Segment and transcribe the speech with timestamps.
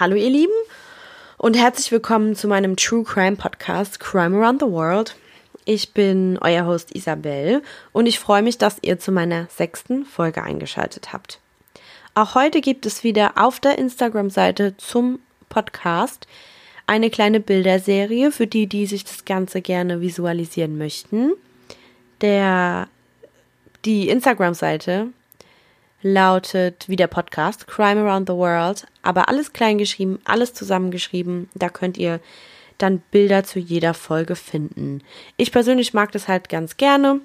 [0.00, 0.54] Hallo ihr Lieben
[1.36, 5.14] und herzlich willkommen zu meinem True Crime Podcast Crime Around the World.
[5.66, 7.62] Ich bin euer Host Isabel
[7.92, 11.38] und ich freue mich, dass ihr zu meiner sechsten Folge eingeschaltet habt.
[12.14, 15.18] Auch heute gibt es wieder auf der Instagram-Seite zum
[15.50, 16.26] Podcast
[16.86, 21.32] eine kleine Bilderserie für die, die sich das Ganze gerne visualisieren möchten.
[22.22, 22.88] Der,
[23.84, 25.08] die Instagram-Seite
[26.02, 31.48] lautet wie der Podcast Crime Around the World, aber alles klein geschrieben, alles zusammengeschrieben.
[31.54, 32.20] Da könnt ihr
[32.78, 35.02] dann Bilder zu jeder Folge finden.
[35.36, 37.20] Ich persönlich mag das halt ganz gerne,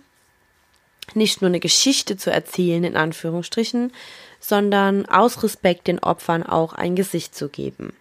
[1.13, 3.93] nicht nur eine Geschichte zu erzählen, in Anführungsstrichen,
[4.39, 7.93] sondern aus Respekt den Opfern auch ein Gesicht zu geben.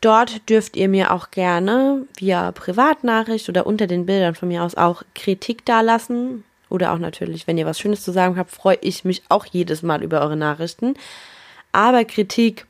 [0.00, 4.74] Dort dürft ihr mir auch gerne via Privatnachricht oder unter den Bildern von mir aus
[4.74, 6.44] auch Kritik dalassen.
[6.72, 9.82] Oder auch natürlich, wenn ihr was Schönes zu sagen habt, freue ich mich auch jedes
[9.82, 10.94] Mal über eure Nachrichten.
[11.70, 12.64] Aber Kritik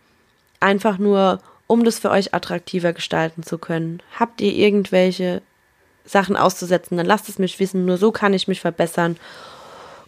[0.59, 4.03] einfach nur, um das für euch attraktiver gestalten zu können.
[4.19, 5.41] Habt ihr irgendwelche
[6.05, 7.85] Sachen auszusetzen, dann lasst es mich wissen.
[7.85, 9.17] Nur so kann ich mich verbessern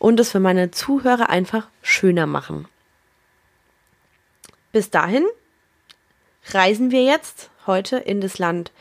[0.01, 2.67] und es für meine Zuhörer einfach schöner machen.
[4.73, 5.25] Bis dahin
[6.49, 8.73] reisen wir jetzt heute in das Land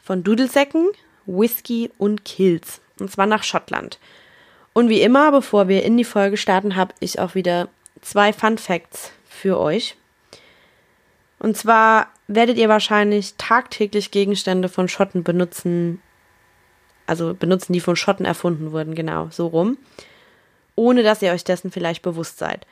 [0.00, 0.90] von Dudelsäcken,
[1.26, 2.80] Whisky und Kills.
[3.00, 3.98] Und zwar nach Schottland.
[4.74, 7.68] Und wie immer, bevor wir in die Folge starten, habe ich auch wieder
[8.02, 9.96] zwei Fun Facts für euch.
[11.38, 16.02] Und zwar werdet ihr wahrscheinlich tagtäglich Gegenstände von Schotten benutzen,
[17.06, 19.78] also benutzen, die von Schotten erfunden wurden, genau, so rum,
[20.74, 22.66] ohne dass ihr euch dessen vielleicht bewusst seid.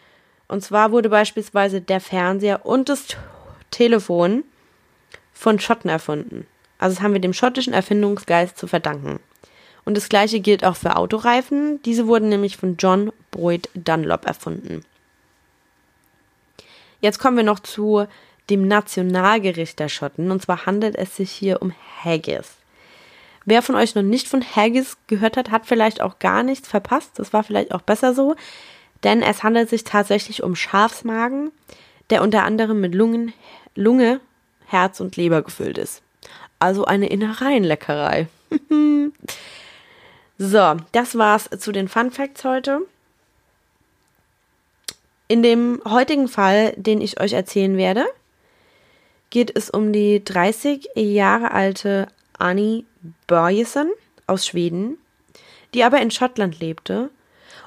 [0.48, 3.06] Und zwar wurde beispielsweise der Fernseher und das
[3.70, 4.44] Telefon
[5.32, 6.46] von Schotten erfunden.
[6.78, 9.20] Also das haben wir dem schottischen Erfindungsgeist zu verdanken.
[9.84, 11.82] Und das gleiche gilt auch für Autoreifen.
[11.82, 14.84] Diese wurden nämlich von John Boyd Dunlop erfunden.
[17.00, 18.06] Jetzt kommen wir noch zu
[18.48, 20.30] dem Nationalgericht der Schotten.
[20.30, 21.72] Und zwar handelt es sich hier um
[22.04, 22.52] Haggis.
[23.44, 27.18] Wer von euch noch nicht von Haggis gehört hat, hat vielleicht auch gar nichts verpasst.
[27.18, 28.36] Das war vielleicht auch besser so.
[29.02, 31.50] Denn es handelt sich tatsächlich um Schafsmagen,
[32.10, 33.32] der unter anderem mit Lungen,
[33.74, 34.20] Lunge,
[34.66, 36.02] Herz und Leber gefüllt ist.
[36.60, 38.28] Also eine Innereienleckerei.
[40.38, 42.80] So, das war's zu den Fun Facts heute.
[45.28, 48.04] In dem heutigen Fall, den ich euch erzählen werde,
[49.30, 52.84] geht es um die 30 Jahre alte Annie
[53.26, 53.90] Börjesen
[54.26, 54.98] aus Schweden,
[55.74, 57.10] die aber in Schottland lebte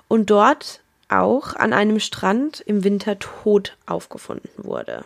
[0.07, 5.05] und dort auch an einem Strand im Winter tot aufgefunden wurde.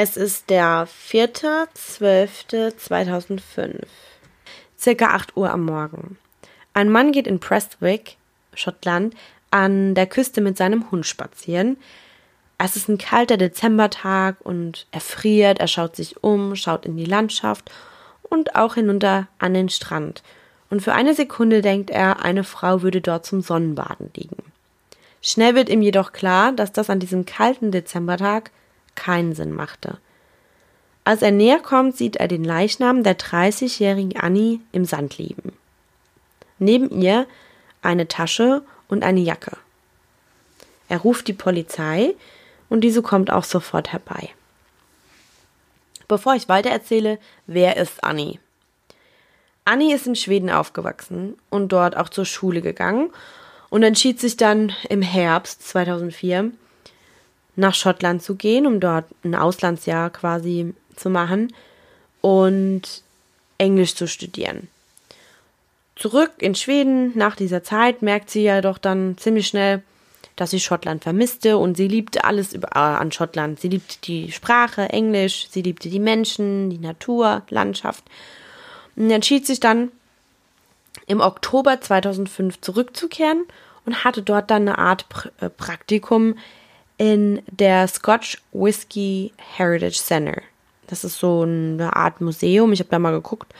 [0.00, 3.82] Es ist der 4.12.2005.
[4.78, 6.16] Circa 8 Uhr am Morgen.
[6.72, 8.16] Ein Mann geht in Prestwick,
[8.54, 9.16] Schottland,
[9.50, 11.78] an der Küste mit seinem Hund spazieren.
[12.58, 17.04] Es ist ein kalter Dezembertag und er friert, er schaut sich um, schaut in die
[17.04, 17.68] Landschaft
[18.22, 20.22] und auch hinunter an den Strand.
[20.70, 24.44] Und für eine Sekunde denkt er, eine Frau würde dort zum Sonnenbaden liegen.
[25.22, 28.52] Schnell wird ihm jedoch klar, dass das an diesem kalten Dezembertag
[28.98, 29.98] keinen Sinn machte.
[31.04, 35.52] Als er näher kommt, sieht er den Leichnam der 30-jährigen Annie im Sand liegen.
[36.58, 37.26] Neben ihr
[37.80, 39.56] eine Tasche und eine Jacke.
[40.88, 42.14] Er ruft die Polizei
[42.68, 44.30] und diese kommt auch sofort herbei.
[46.08, 48.38] Bevor ich weiter erzähle, wer ist Annie?
[49.64, 53.10] Annie ist in Schweden aufgewachsen und dort auch zur Schule gegangen
[53.70, 56.52] und entschied sich dann im Herbst 2004
[57.58, 61.52] nach Schottland zu gehen, um dort ein Auslandsjahr quasi zu machen
[62.20, 63.02] und
[63.58, 64.68] Englisch zu studieren.
[65.96, 69.82] Zurück in Schweden nach dieser Zeit merkt sie ja doch dann ziemlich schnell,
[70.36, 73.58] dass sie Schottland vermisste und sie liebte alles über, äh, an Schottland.
[73.58, 78.04] Sie liebte die Sprache, Englisch, sie liebte die Menschen, die Natur, Landschaft
[78.94, 79.90] und entschied sich dann
[81.08, 83.44] im Oktober 2005 zurückzukehren
[83.84, 85.06] und hatte dort dann eine Art
[85.40, 86.36] äh, Praktikum
[86.98, 90.42] in der Scotch Whisky Heritage Center.
[90.88, 92.72] Das ist so eine Art Museum.
[92.72, 93.54] Ich habe da mal geguckt.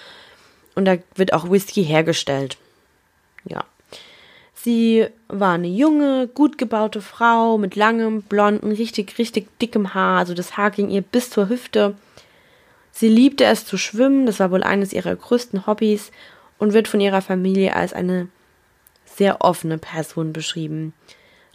[0.75, 2.59] Und da wird auch Whisky hergestellt.
[3.45, 3.65] Ja.
[4.55, 10.19] Sie war eine junge, gut gebaute Frau mit langem, blonden, richtig, richtig dickem Haar.
[10.19, 11.95] Also das Haar ging ihr bis zur Hüfte.
[12.91, 14.27] Sie liebte es zu schwimmen.
[14.27, 16.11] Das war wohl eines ihrer größten Hobbys
[16.59, 18.29] und wird von ihrer Familie als eine
[19.05, 20.93] sehr offene Person beschrieben.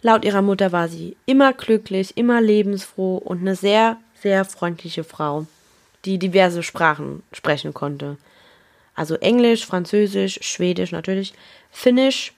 [0.04, 5.46] Laut ihrer Mutter war sie immer glücklich, immer lebensfroh und eine sehr sehr freundliche Frau,
[6.04, 8.18] die diverse Sprachen sprechen konnte.
[8.94, 11.32] Also Englisch, Französisch, Schwedisch natürlich,
[11.70, 12.34] Finnisch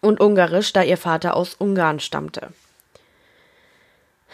[0.00, 2.48] und Ungarisch, da ihr Vater aus Ungarn stammte.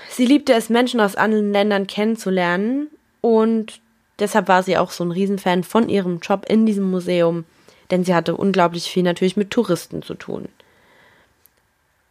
[0.09, 2.89] Sie liebte es, Menschen aus anderen Ländern kennenzulernen
[3.21, 3.79] und
[4.19, 7.45] deshalb war sie auch so ein Riesenfan von ihrem Job in diesem Museum,
[7.91, 10.49] denn sie hatte unglaublich viel natürlich mit Touristen zu tun.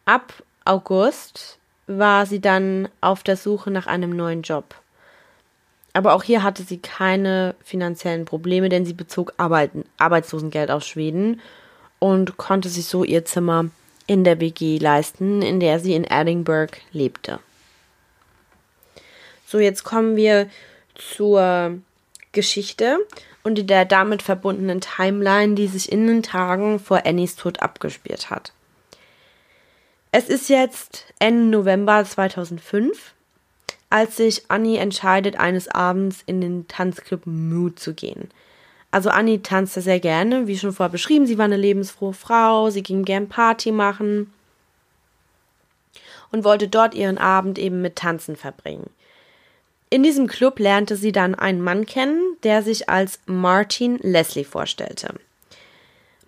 [0.09, 0.33] Ab
[0.65, 4.73] August war sie dann auf der Suche nach einem neuen Job.
[5.93, 11.41] Aber auch hier hatte sie keine finanziellen Probleme, denn sie bezog Arbeiten, Arbeitslosengeld aus Schweden
[11.99, 13.65] und konnte sich so ihr Zimmer
[14.07, 17.37] in der WG leisten, in der sie in Edinburgh lebte.
[19.45, 20.49] So, jetzt kommen wir
[20.95, 21.77] zur
[22.31, 22.97] Geschichte
[23.43, 28.53] und der damit verbundenen Timeline, die sich in den Tagen vor Annies Tod abgespielt hat.
[30.11, 33.13] Es ist jetzt Ende November 2005,
[33.91, 38.31] als sich Annie entscheidet, eines Abends in den Tanzclub Mood zu gehen.
[38.89, 42.81] Also Annie tanzte sehr gerne, wie schon vorher beschrieben, sie war eine lebensfrohe Frau, sie
[42.81, 44.33] ging gern Party machen
[46.31, 48.89] und wollte dort ihren Abend eben mit Tanzen verbringen.
[49.91, 55.13] In diesem Club lernte sie dann einen Mann kennen, der sich als Martin Leslie vorstellte.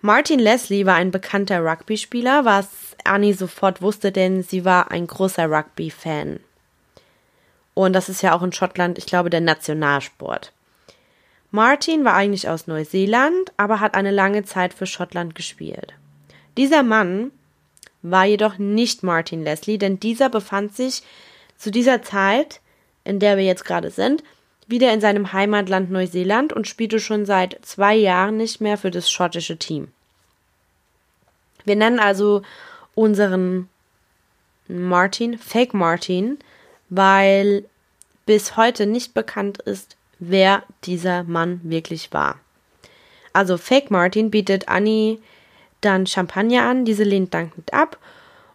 [0.00, 5.50] Martin Leslie war ein bekannter Rugby-Spieler, was Annie sofort wusste, denn sie war ein großer
[5.50, 6.40] Rugby-Fan.
[7.74, 10.52] Und das ist ja auch in Schottland, ich glaube, der Nationalsport.
[11.50, 15.94] Martin war eigentlich aus Neuseeland, aber hat eine lange Zeit für Schottland gespielt.
[16.56, 17.30] Dieser Mann
[18.02, 21.02] war jedoch nicht Martin Leslie, denn dieser befand sich
[21.56, 22.60] zu dieser Zeit
[23.04, 24.22] in der wir jetzt gerade sind,
[24.66, 29.10] wieder in seinem Heimatland Neuseeland und spielte schon seit zwei Jahren nicht mehr für das
[29.10, 29.88] schottische Team.
[31.64, 32.42] Wir nennen also
[32.94, 33.68] unseren
[34.68, 36.38] Martin Fake Martin,
[36.88, 37.64] weil
[38.26, 42.38] bis heute nicht bekannt ist, wer dieser Mann wirklich war.
[43.32, 45.18] Also Fake Martin bietet Annie
[45.80, 47.98] dann Champagner an, diese lehnt dankend ab,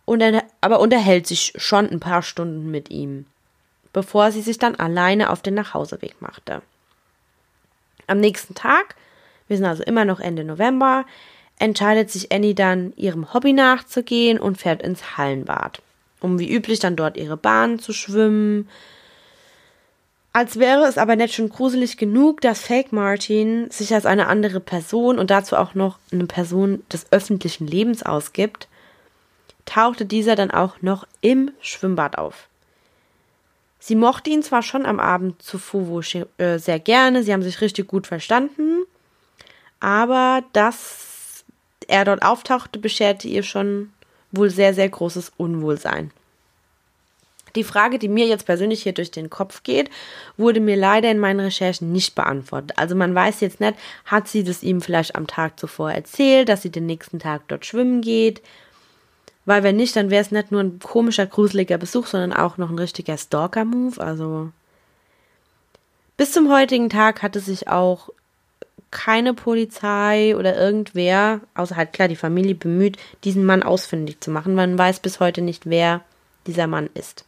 [0.06, 3.25] und er, aber unterhält sich schon ein paar Stunden mit ihm
[3.98, 6.62] bevor sie sich dann alleine auf den Nachhauseweg machte.
[8.06, 8.95] Am nächsten Tag,
[9.48, 11.04] wir sind also immer noch Ende November,
[11.59, 15.81] entscheidet sich Annie dann, ihrem Hobby nachzugehen und fährt ins Hallenbad,
[16.19, 18.69] um wie üblich dann dort ihre Bahn zu schwimmen.
[20.33, 24.59] Als wäre es aber nicht schon gruselig genug, dass Fake Martin sich als eine andere
[24.59, 28.68] Person und dazu auch noch eine Person des öffentlichen Lebens ausgibt,
[29.65, 32.48] tauchte dieser dann auch noch im Schwimmbad auf.
[33.80, 36.04] Sie mochte ihn zwar schon am Abend zuvor
[36.38, 38.83] äh, sehr gerne, sie haben sich richtig gut verstanden,
[39.80, 41.17] aber dass
[41.88, 43.91] er dort auftauchte, bescherte ihr schon
[44.31, 46.12] wohl sehr, sehr großes Unwohlsein.
[47.56, 49.89] Die Frage, die mir jetzt persönlich hier durch den Kopf geht,
[50.35, 52.74] wurde mir leider in meinen Recherchen nicht beantwortet.
[52.75, 53.75] Also man weiß jetzt nicht,
[54.06, 57.65] hat sie das ihm vielleicht am Tag zuvor erzählt, dass sie den nächsten Tag dort
[57.65, 58.41] schwimmen geht
[59.47, 62.69] weil wenn nicht, dann wäre es nicht nur ein komischer, gruseliger Besuch, sondern auch noch
[62.69, 64.01] ein richtiger Stalker-Move.
[64.01, 64.51] Also
[66.18, 68.09] bis zum heutigen Tag hatte sich auch
[68.92, 74.56] keine Polizei oder irgendwer, außer halt klar die Familie, bemüht, diesen Mann ausfindig zu machen.
[74.56, 76.01] Man weiß bis heute nicht, wer
[76.45, 77.25] dieser Mann ist.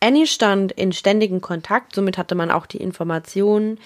[0.00, 3.78] Annie stand in ständigem Kontakt, somit hatte man auch die Informationen,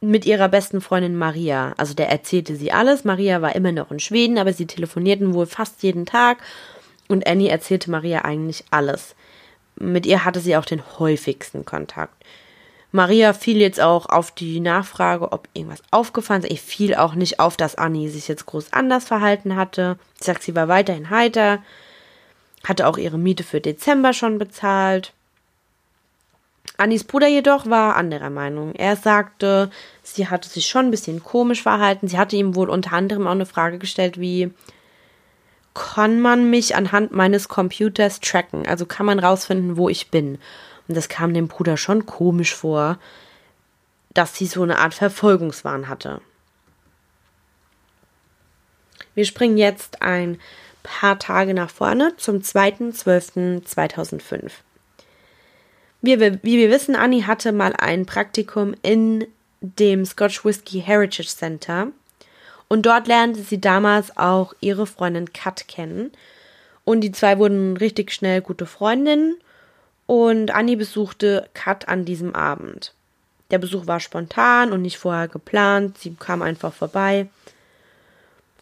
[0.00, 1.74] mit ihrer besten Freundin Maria.
[1.76, 3.04] Also der erzählte sie alles.
[3.04, 6.38] Maria war immer noch in Schweden, aber sie telefonierten wohl fast jeden Tag
[7.08, 9.14] und Annie erzählte Maria eigentlich alles.
[9.76, 12.14] Mit ihr hatte sie auch den häufigsten Kontakt.
[12.92, 16.52] Maria fiel jetzt auch auf die Nachfrage, ob irgendwas aufgefallen ist.
[16.52, 19.98] Ich fiel auch nicht auf, dass Annie sich jetzt groß anders verhalten hatte.
[20.18, 21.62] Sie sagt, sie war weiterhin heiter,
[22.64, 25.12] hatte auch ihre Miete für Dezember schon bezahlt.
[26.78, 28.74] Annis Bruder jedoch war anderer Meinung.
[28.74, 29.70] Er sagte,
[30.02, 32.08] sie hatte sich schon ein bisschen komisch verhalten.
[32.08, 34.50] Sie hatte ihm wohl unter anderem auch eine Frage gestellt wie,
[35.74, 38.66] kann man mich anhand meines Computers tracken?
[38.66, 40.38] Also kann man rausfinden, wo ich bin?
[40.88, 43.00] Und das kam dem Bruder schon komisch vor,
[44.14, 46.20] dass sie so eine Art Verfolgungswahn hatte.
[49.14, 50.40] Wir springen jetzt ein
[50.82, 54.50] paar Tage nach vorne zum 2.12.2005.
[56.02, 59.26] Wie wir, wie wir wissen, Annie hatte mal ein Praktikum in
[59.60, 61.88] dem Scotch Whisky Heritage Center
[62.68, 66.12] und dort lernte sie damals auch ihre Freundin Kat kennen
[66.84, 69.36] und die zwei wurden richtig schnell gute Freundinnen
[70.06, 72.94] und Annie besuchte Kat an diesem Abend.
[73.50, 77.28] Der Besuch war spontan und nicht vorher geplant, sie kam einfach vorbei.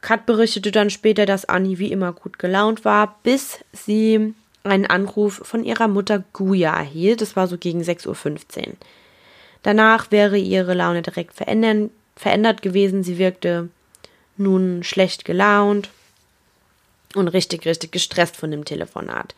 [0.01, 5.41] Kat berichtete dann später, dass Annie wie immer gut gelaunt war, bis sie einen Anruf
[5.45, 7.21] von ihrer Mutter Guya erhielt.
[7.21, 8.09] Das war so gegen 6.15
[8.69, 8.75] Uhr.
[9.63, 13.03] Danach wäre ihre Laune direkt verändern, verändert gewesen.
[13.03, 13.71] Sie wirkte
[14.37, 15.89] nun schlecht gelaunt
[17.15, 19.35] und richtig, richtig gestresst von dem Telefonat.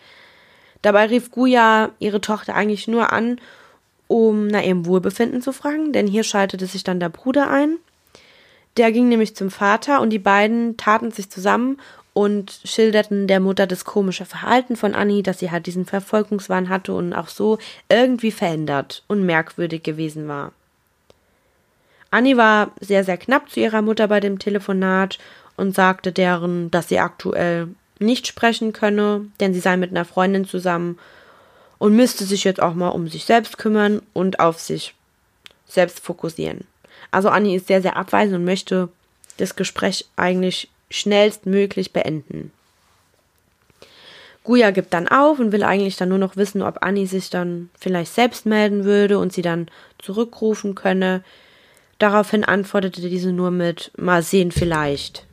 [0.86, 3.40] Dabei rief Guya ihre Tochter eigentlich nur an,
[4.06, 7.78] um nach ihrem Wohlbefinden zu fragen, denn hier schaltete sich dann der Bruder ein.
[8.76, 11.80] Der ging nämlich zum Vater und die beiden taten sich zusammen
[12.12, 16.92] und schilderten der Mutter das komische Verhalten von Annie, dass sie halt diesen Verfolgungswahn hatte
[16.94, 20.52] und auch so irgendwie verändert und merkwürdig gewesen war.
[22.12, 25.18] Annie war sehr, sehr knapp zu ihrer Mutter bei dem Telefonat
[25.56, 30.46] und sagte deren, dass sie aktuell nicht sprechen könne, denn sie sei mit einer Freundin
[30.46, 30.98] zusammen
[31.78, 34.94] und müsste sich jetzt auch mal um sich selbst kümmern und auf sich
[35.66, 36.64] selbst fokussieren.
[37.10, 38.88] Also Annie ist sehr, sehr abweisend und möchte
[39.36, 42.52] das Gespräch eigentlich schnellstmöglich beenden.
[44.44, 47.68] Guya gibt dann auf und will eigentlich dann nur noch wissen, ob Annie sich dann
[47.78, 51.24] vielleicht selbst melden würde und sie dann zurückrufen könne.
[51.98, 55.26] Daraufhin antwortete diese nur mit mal sehen vielleicht.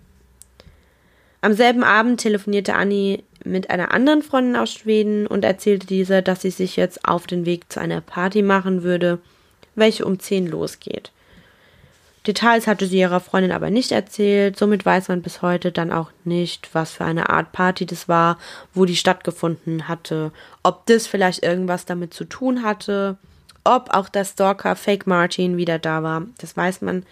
[1.43, 6.41] Am selben Abend telefonierte Annie mit einer anderen Freundin aus Schweden und erzählte dieser, dass
[6.41, 9.19] sie sich jetzt auf den Weg zu einer Party machen würde,
[9.75, 11.11] welche um 10 losgeht.
[12.25, 16.11] Details hatte sie ihrer Freundin aber nicht erzählt, somit weiß man bis heute dann auch
[16.23, 18.37] nicht, was für eine Art Party das war,
[18.73, 20.31] wo die stattgefunden hatte,
[20.63, 23.17] ob das vielleicht irgendwas damit zu tun hatte,
[23.65, 26.23] ob auch der Stalker Fake Martin wieder da war.
[26.37, 27.05] Das weiß man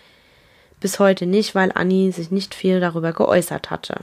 [0.79, 3.95] bis heute nicht, weil Annie sich nicht viel darüber geäußert hatte.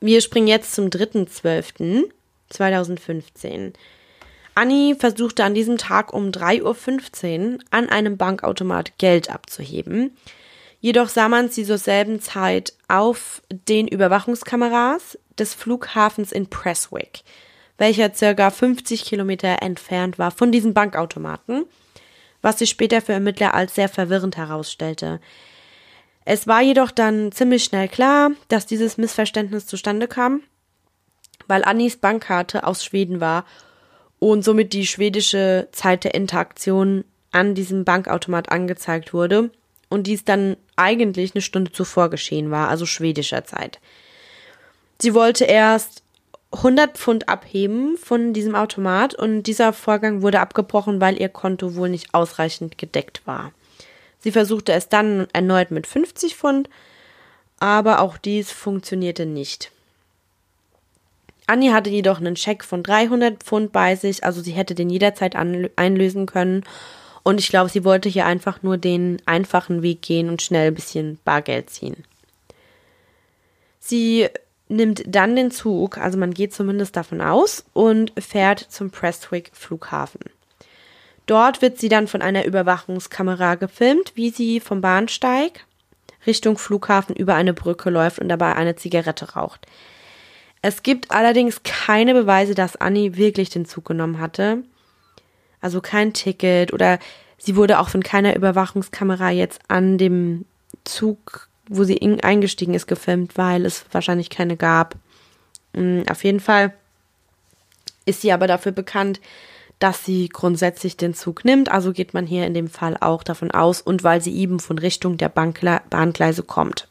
[0.00, 3.74] Wir springen jetzt zum 3.12.2015.
[4.54, 10.16] Annie versuchte an diesem Tag um 3.15 Uhr an einem Bankautomat Geld abzuheben.
[10.80, 17.20] Jedoch sah man sie zur selben Zeit auf den Überwachungskameras des Flughafens in Presswick,
[17.76, 21.66] welcher circa 50 Kilometer entfernt war von diesem Bankautomaten,
[22.40, 25.20] was sich später für Ermittler als sehr verwirrend herausstellte.
[26.32, 30.42] Es war jedoch dann ziemlich schnell klar, dass dieses Missverständnis zustande kam,
[31.48, 33.44] weil Annies Bankkarte aus Schweden war
[34.20, 39.50] und somit die schwedische Zeit der Interaktion an diesem Bankautomat angezeigt wurde
[39.88, 43.80] und dies dann eigentlich eine Stunde zuvor geschehen war, also schwedischer Zeit.
[45.00, 46.04] Sie wollte erst
[46.52, 51.88] 100 Pfund abheben von diesem Automat und dieser Vorgang wurde abgebrochen, weil ihr Konto wohl
[51.88, 53.50] nicht ausreichend gedeckt war.
[54.20, 56.68] Sie versuchte es dann erneut mit 50 Pfund,
[57.58, 59.70] aber auch dies funktionierte nicht.
[61.46, 65.34] Annie hatte jedoch einen Scheck von 300 Pfund bei sich, also sie hätte den jederzeit
[65.34, 66.64] einlösen können.
[67.22, 70.74] Und ich glaube, sie wollte hier einfach nur den einfachen Weg gehen und schnell ein
[70.74, 72.04] bisschen Bargeld ziehen.
[73.80, 74.28] Sie
[74.68, 80.20] nimmt dann den Zug, also man geht zumindest davon aus, und fährt zum Prestwick Flughafen.
[81.30, 85.64] Dort wird sie dann von einer Überwachungskamera gefilmt, wie sie vom Bahnsteig
[86.26, 89.64] Richtung Flughafen über eine Brücke läuft und dabei eine Zigarette raucht.
[90.60, 94.64] Es gibt allerdings keine Beweise, dass Annie wirklich den Zug genommen hatte.
[95.60, 96.98] Also kein Ticket oder
[97.38, 100.46] sie wurde auch von keiner Überwachungskamera jetzt an dem
[100.82, 104.96] Zug, wo sie eingestiegen ist, gefilmt, weil es wahrscheinlich keine gab.
[105.74, 106.74] Mm, auf jeden Fall
[108.04, 109.20] ist sie aber dafür bekannt,
[109.80, 111.70] dass sie grundsätzlich den Zug nimmt.
[111.70, 114.78] Also geht man hier in dem Fall auch davon aus und weil sie eben von
[114.78, 116.86] Richtung der Bahngleise kommt.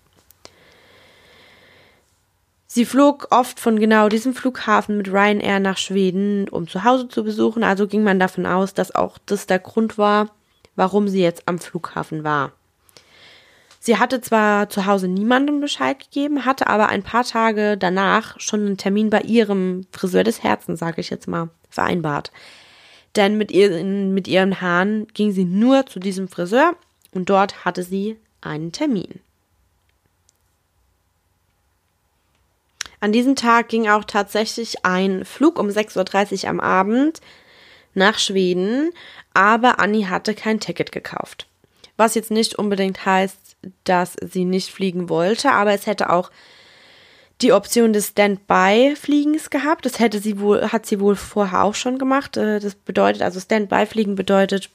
[2.72, 7.24] Sie flog oft von genau diesem Flughafen mit Ryanair nach Schweden, um zu Hause zu
[7.24, 10.30] besuchen, also ging man davon aus, dass auch das der Grund war,
[10.76, 12.52] warum sie jetzt am Flughafen war.
[13.80, 18.66] Sie hatte zwar zu Hause niemandem Bescheid gegeben, hatte aber ein paar Tage danach schon
[18.66, 22.32] einen Termin bei ihrem Friseur des Herzens, sage ich jetzt mal, vereinbart.
[23.16, 26.76] Denn mit, ihr, mit ihren Haaren ging sie nur zu diesem Friseur
[27.12, 29.20] und dort hatte sie einen Termin.
[33.02, 37.22] An diesem Tag ging auch tatsächlich ein Flug um 6.30 Uhr am Abend
[37.94, 38.92] nach Schweden,
[39.34, 41.48] aber Annie hatte kein Ticket gekauft.
[41.98, 46.30] Was jetzt nicht unbedingt heißt, dass sie nicht fliegen wollte, aber es hätte auch
[47.42, 49.86] die Option des Standby-Fliegens gehabt.
[49.86, 52.38] Das hätte sie wohl, hat sie wohl vorher auch schon gemacht.
[52.38, 54.70] Äh, das bedeutet, also Standby-Fliegen bedeutet,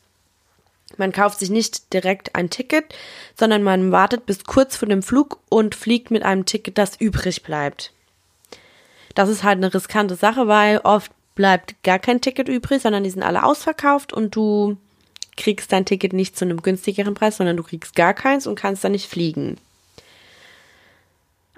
[0.97, 2.94] man kauft sich nicht direkt ein Ticket,
[3.35, 7.42] sondern man wartet bis kurz vor dem Flug und fliegt mit einem Ticket, das übrig
[7.42, 7.92] bleibt.
[9.14, 13.11] Das ist halt eine riskante Sache, weil oft bleibt gar kein Ticket übrig, sondern die
[13.11, 14.76] sind alle ausverkauft und du
[15.37, 18.85] kriegst dein Ticket nicht zu einem günstigeren Preis, sondern du kriegst gar keins und kannst
[18.85, 19.59] dann nicht fliegen.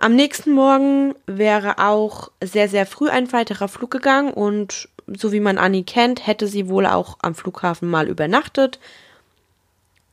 [0.07, 5.41] Am nächsten Morgen wäre auch sehr, sehr früh ein weiterer Flug gegangen und so wie
[5.41, 8.79] man Annie kennt, hätte sie wohl auch am Flughafen mal übernachtet.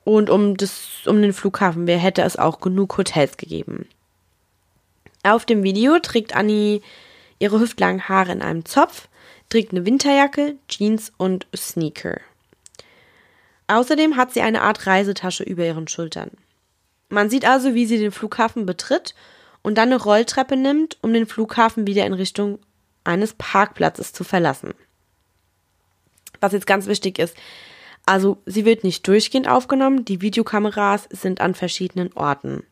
[0.03, 3.87] Und um, das, um den Flughafen hätte es auch genug Hotels gegeben.
[5.21, 6.81] Auf dem Video trägt Annie
[7.37, 9.07] ihre hüftlangen Haare in einem Zopf,
[9.49, 12.19] trägt eine Winterjacke, Jeans und Sneaker.
[13.67, 16.31] Außerdem hat sie eine Art Reisetasche über ihren Schultern.
[17.09, 19.13] Man sieht also, wie sie den Flughafen betritt
[19.63, 22.59] und dann eine Rolltreppe nimmt, um den Flughafen wieder in Richtung
[23.03, 24.73] eines Parkplatzes zu verlassen.
[26.39, 27.35] Was jetzt ganz wichtig ist,
[28.05, 32.63] also sie wird nicht durchgehend aufgenommen, die Videokameras sind an verschiedenen Orten.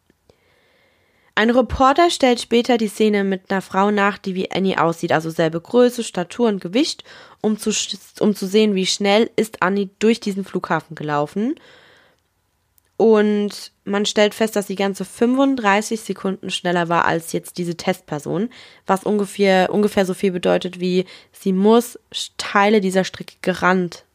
[1.36, 5.30] Ein Reporter stellt später die Szene mit einer Frau nach, die wie Annie aussieht, also
[5.30, 7.06] selbe Größe, Statur und Gewicht,
[7.42, 7.72] um zu,
[8.20, 11.56] um zu sehen, wie schnell ist Annie durch diesen Flughafen gelaufen
[13.02, 18.52] und man stellt fest, dass sie ganze 35 Sekunden schneller war als jetzt diese Testperson,
[18.86, 21.98] was ungefähr, ungefähr so viel bedeutet wie sie muss
[22.38, 24.06] Teile dieser Strecke gerannt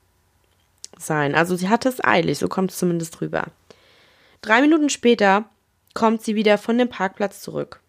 [0.96, 1.34] sein.
[1.34, 3.46] Also sie hatte es eilig, so kommt es zumindest rüber.
[4.40, 5.46] Drei Minuten später
[5.92, 7.80] kommt sie wieder von dem Parkplatz zurück.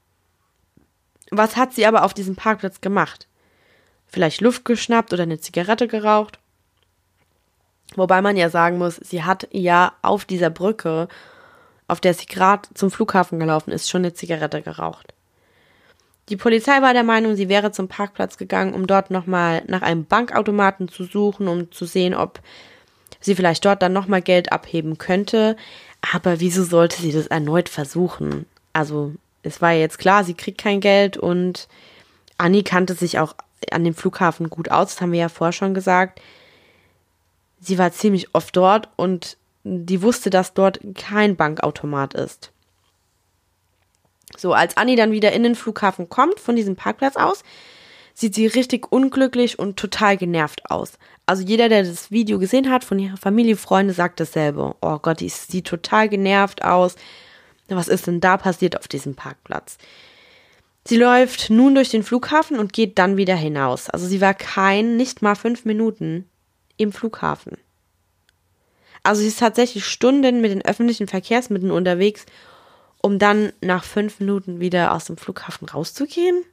[1.30, 3.28] Was hat sie aber auf diesem Parkplatz gemacht?
[4.08, 6.40] Vielleicht Luft geschnappt oder eine Zigarette geraucht?
[7.96, 11.08] Wobei man ja sagen muss, sie hat ja auf dieser Brücke,
[11.88, 15.14] auf der sie gerade zum Flughafen gelaufen ist, schon eine Zigarette geraucht.
[16.30, 20.06] Die Polizei war der Meinung, sie wäre zum Parkplatz gegangen, um dort nochmal nach einem
[20.06, 22.42] Bankautomaten zu suchen, um zu sehen, ob
[23.22, 25.56] sie vielleicht dort dann nochmal Geld abheben könnte.
[26.14, 28.46] Aber wieso sollte sie das erneut versuchen?
[28.74, 31.70] Also, es war ja jetzt klar, sie kriegt kein Geld und
[32.38, 33.34] Annie kannte sich auch
[33.72, 36.20] an dem Flughafen gut aus, das haben wir ja vorher schon gesagt
[37.60, 42.52] sie war ziemlich oft dort und die wusste, dass dort kein Bankautomat ist.
[44.38, 47.44] So, als Annie dann wieder in den Flughafen kommt, von diesem Parkplatz aus,
[48.14, 50.94] sieht sie richtig unglücklich und total genervt aus.
[51.26, 54.76] Also jeder, der das Video gesehen hat von ihrer Familie, Freunde, sagt dasselbe.
[54.82, 56.96] Oh Gott, die sieht total genervt aus.
[57.68, 59.78] Was ist denn da passiert auf diesem Parkplatz?
[60.86, 63.90] Sie läuft nun durch den Flughafen und geht dann wieder hinaus.
[63.90, 66.30] Also sie war kein, nicht mal fünf Minuten
[66.78, 67.58] im Flughafen.
[69.04, 72.26] Also sie ist tatsächlich Stunden mit den öffentlichen Verkehrsmitteln unterwegs,
[73.02, 76.44] um dann nach fünf Minuten wieder aus dem Flughafen rauszugehen.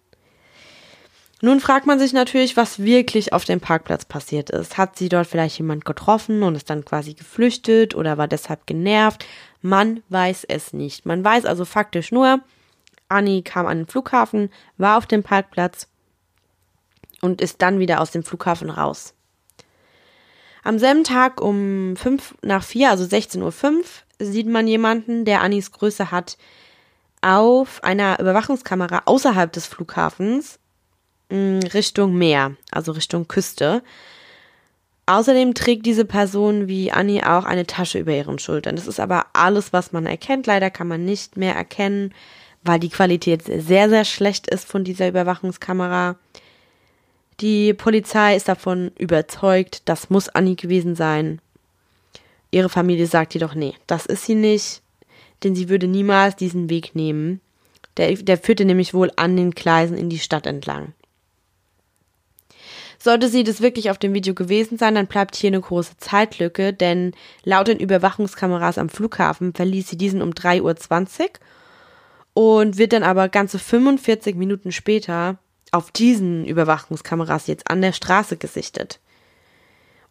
[1.40, 4.78] Nun fragt man sich natürlich, was wirklich auf dem Parkplatz passiert ist.
[4.78, 9.26] Hat sie dort vielleicht jemand getroffen und ist dann quasi geflüchtet oder war deshalb genervt?
[9.60, 11.06] Man weiß es nicht.
[11.06, 12.40] Man weiß also faktisch nur,
[13.08, 15.88] Annie kam an den Flughafen, war auf dem Parkplatz
[17.20, 19.13] und ist dann wieder aus dem Flughafen raus.
[20.64, 23.84] Am selben Tag um fünf nach vier, also 16.05 Uhr,
[24.18, 26.38] sieht man jemanden, der Annis Größe hat,
[27.20, 30.58] auf einer Überwachungskamera außerhalb des Flughafens
[31.30, 33.82] mm, Richtung Meer, also Richtung Küste.
[35.06, 38.76] Außerdem trägt diese Person wie Annie auch eine Tasche über ihren Schultern.
[38.76, 40.46] Das ist aber alles, was man erkennt.
[40.46, 42.14] Leider kann man nicht mehr erkennen,
[42.62, 46.16] weil die Qualität sehr, sehr schlecht ist von dieser Überwachungskamera.
[47.40, 51.40] Die Polizei ist davon überzeugt, das muss Annie gewesen sein.
[52.50, 54.80] Ihre Familie sagt jedoch, nee, das ist sie nicht,
[55.42, 57.40] denn sie würde niemals diesen Weg nehmen.
[57.96, 60.92] Der, der führte nämlich wohl an den Gleisen in die Stadt entlang.
[62.98, 66.72] Sollte sie das wirklich auf dem Video gewesen sein, dann bleibt hier eine große Zeitlücke,
[66.72, 71.20] denn laut den Überwachungskameras am Flughafen verließ sie diesen um 3.20
[72.34, 75.38] Uhr und wird dann aber ganze 45 Minuten später
[75.74, 79.00] auf diesen Überwachungskameras jetzt an der Straße gesichtet.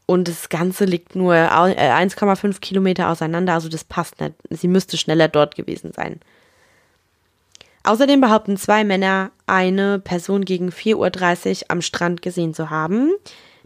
[0.06, 4.34] Und das Ganze liegt nur 1,5 äh, Kilometer auseinander, also das passt nicht.
[4.50, 6.20] Sie müsste schneller dort gewesen sein.
[7.84, 13.14] Außerdem behaupten zwei Männer, eine Person gegen 4.30 Uhr am Strand gesehen zu haben.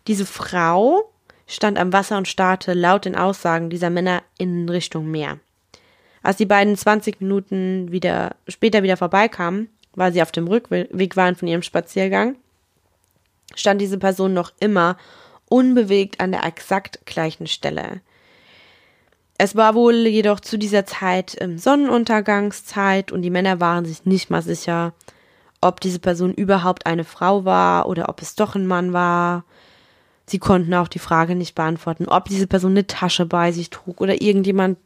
[0.07, 1.12] Diese Frau
[1.47, 5.39] stand am Wasser und starrte laut den Aussagen dieser Männer in Richtung Meer.
[6.21, 11.36] Als die beiden 20 Minuten wieder, später wieder vorbeikamen, weil sie auf dem Rückweg waren
[11.36, 12.36] von ihrem Spaziergang,
[13.55, 14.95] stand diese Person noch immer
[15.49, 18.01] unbewegt an der exakt gleichen Stelle.
[19.39, 24.29] Es war wohl jedoch zu dieser Zeit ähm, Sonnenuntergangszeit und die Männer waren sich nicht
[24.29, 24.93] mal sicher,
[25.62, 29.45] ob diese Person überhaupt eine Frau war oder ob es doch ein Mann war.
[30.27, 34.01] Sie konnten auch die Frage nicht beantworten, ob diese Person eine Tasche bei sich trug
[34.01, 34.77] oder irgendjemand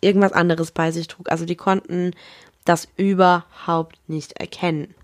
[0.00, 1.30] irgendwas anderes bei sich trug.
[1.30, 2.12] Also die konnten
[2.64, 4.94] das überhaupt nicht erkennen.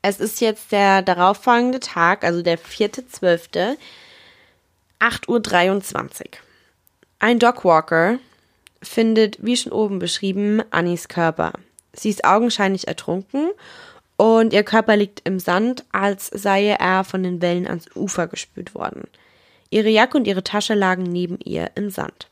[0.00, 3.76] Es ist jetzt der darauffolgende Tag, also der 4.12.,
[5.00, 6.26] 8.23 Uhr.
[7.18, 8.18] Ein Dogwalker
[8.82, 11.52] findet, wie schon oben beschrieben, Annis Körper.
[11.92, 13.50] Sie ist augenscheinlich ertrunken
[14.16, 18.74] und ihr Körper liegt im Sand, als sei er von den Wellen ans Ufer gespült
[18.74, 19.04] worden.
[19.70, 22.28] Ihre Jacke und ihre Tasche lagen neben ihr im Sand.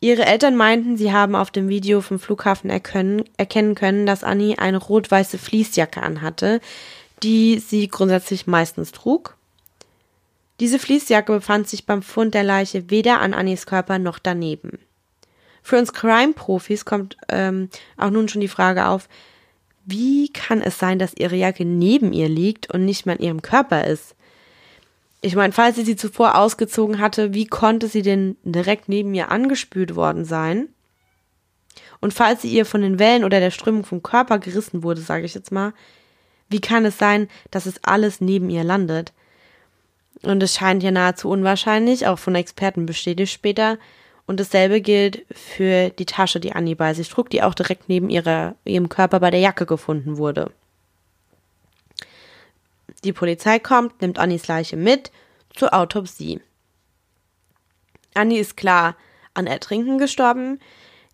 [0.00, 4.58] Ihre Eltern meinten, sie haben auf dem Video vom Flughafen erkennen, erkennen können, dass Annie
[4.58, 6.60] eine rot-weiße Fließjacke anhatte,
[7.24, 9.36] die sie grundsätzlich meistens trug.
[10.60, 14.78] Diese Fließjacke befand sich beim Fund der Leiche weder an Annies Körper noch daneben.
[15.62, 19.08] Für uns Crime-Profis kommt ähm, auch nun schon die Frage auf,
[19.84, 23.42] wie kann es sein, dass ihre Jacke neben ihr liegt und nicht mehr an ihrem
[23.42, 24.14] Körper ist?
[25.20, 29.30] Ich meine, falls sie sie zuvor ausgezogen hatte, wie konnte sie denn direkt neben ihr
[29.30, 30.68] angespült worden sein?
[32.00, 35.24] Und falls sie ihr von den Wellen oder der Strömung vom Körper gerissen wurde, sage
[35.24, 35.72] ich jetzt mal,
[36.48, 39.12] wie kann es sein, dass es alles neben ihr landet?
[40.22, 43.78] Und es scheint ja nahezu unwahrscheinlich, auch von Experten bestätigt später.
[44.26, 48.10] Und dasselbe gilt für die Tasche, die Annie bei sich trug, die auch direkt neben
[48.10, 50.50] ihrer, ihrem Körper bei der Jacke gefunden wurde.
[53.04, 55.10] Die Polizei kommt, nimmt Annies Leiche mit
[55.54, 56.40] zur Autopsie.
[58.14, 58.96] Annie ist klar
[59.34, 60.58] an Ertrinken gestorben.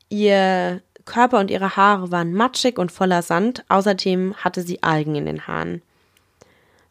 [0.08, 3.64] Ihr Körper und ihre Haare waren matschig und voller Sand.
[3.68, 5.82] Außerdem hatte sie Algen in den Haaren.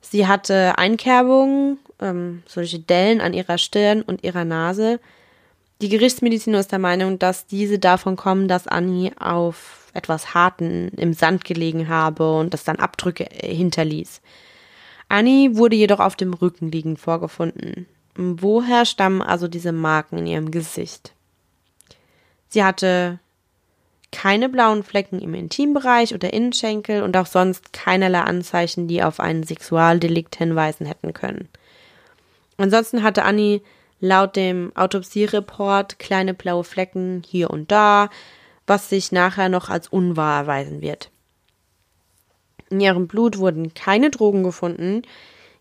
[0.01, 4.99] Sie hatte Einkerbungen, ähm, solche Dellen an ihrer Stirn und ihrer Nase.
[5.81, 11.13] Die Gerichtsmediziner ist der Meinung, dass diese davon kommen, dass Annie auf etwas Harten im
[11.13, 14.21] Sand gelegen habe und das dann Abdrücke hinterließ.
[15.13, 17.85] Annie wurde jedoch auf dem Rücken liegend vorgefunden.
[18.15, 21.13] Woher stammen also diese Marken in ihrem Gesicht?
[22.49, 23.19] Sie hatte
[24.11, 29.43] keine blauen Flecken im Intimbereich oder Innenschenkel und auch sonst keinerlei Anzeichen, die auf einen
[29.43, 31.47] Sexualdelikt hinweisen hätten können.
[32.57, 33.61] Ansonsten hatte Annie
[33.99, 38.09] laut dem Autopsiereport kleine blaue Flecken hier und da,
[38.65, 41.11] was sich nachher noch als unwahr erweisen wird.
[42.73, 45.03] In ihrem Blut wurden keine Drogen gefunden,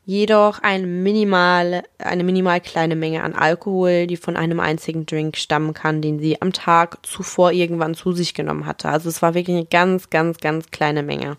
[0.07, 5.75] jedoch eine minimal, eine minimal kleine Menge an Alkohol, die von einem einzigen Drink stammen
[5.75, 8.88] kann, den sie am Tag zuvor irgendwann zu sich genommen hatte.
[8.88, 11.37] Also es war wirklich eine ganz, ganz, ganz kleine Menge.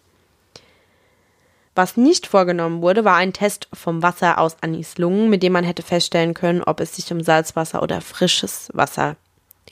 [1.73, 5.63] Was nicht vorgenommen wurde, war ein Test vom Wasser aus Anis Lungen, mit dem man
[5.63, 9.15] hätte feststellen können, ob es sich um Salzwasser oder frisches Wasser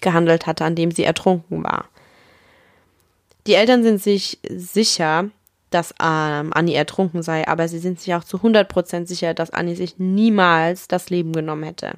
[0.01, 1.85] gehandelt hatte, an dem sie ertrunken war.
[3.45, 5.29] Die Eltern sind sich sicher,
[5.71, 9.75] dass ähm, Annie ertrunken sei, aber sie sind sich auch zu 100% sicher, dass Annie
[9.75, 11.93] sich niemals das Leben genommen hätte.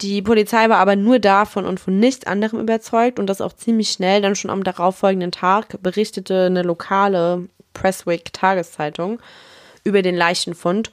[0.00, 3.90] Die Polizei war aber nur davon und von nichts anderem überzeugt und das auch ziemlich
[3.90, 9.20] schnell, dann schon am darauffolgenden Tag berichtete eine lokale Presswick Tageszeitung
[9.84, 10.90] über den Leichenfund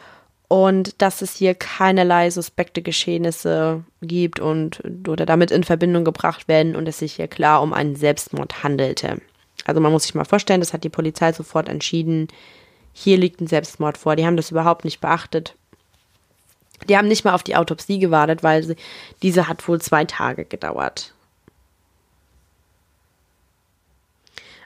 [0.49, 6.75] und dass es hier keinerlei suspekte Geschehnisse gibt und oder damit in Verbindung gebracht werden
[6.75, 9.17] und es sich hier klar um einen Selbstmord handelte.
[9.67, 12.29] Also man muss sich mal vorstellen, das hat die Polizei sofort entschieden.
[12.93, 14.15] Hier liegt ein Selbstmord vor.
[14.15, 15.55] Die haben das überhaupt nicht beachtet.
[16.87, 18.75] Die haben nicht mal auf die Autopsie gewartet, weil sie,
[19.21, 21.13] diese hat wohl zwei Tage gedauert.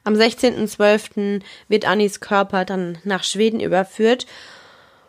[0.03, 1.41] Am 16.12.
[1.67, 4.25] wird Annis Körper dann nach Schweden überführt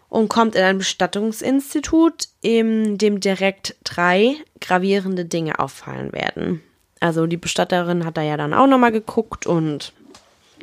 [0.09, 6.63] und kommt in ein Bestattungsinstitut, in dem direkt drei gravierende Dinge auffallen werden.
[7.03, 9.93] Also die Bestatterin hat da ja dann auch nochmal geguckt und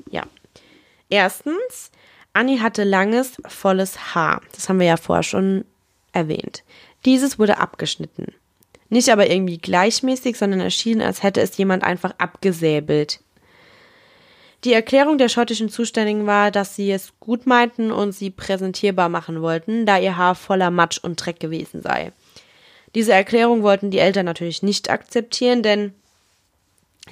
[0.09, 0.23] ja.
[1.09, 1.91] Erstens,
[2.31, 4.41] Annie hatte langes, volles Haar.
[4.53, 5.65] Das haben wir ja vorher schon
[6.13, 6.63] erwähnt.
[7.03, 8.33] Dieses wurde abgeschnitten.
[8.87, 13.19] Nicht aber irgendwie gleichmäßig, sondern erschien, als hätte es jemand einfach abgesäbelt.
[14.63, 19.41] Die Erklärung der schottischen Zuständigen war, dass sie es gut meinten und sie präsentierbar machen
[19.41, 22.13] wollten, da ihr Haar voller Matsch und Dreck gewesen sei.
[22.95, 25.93] Diese Erklärung wollten die Eltern natürlich nicht akzeptieren, denn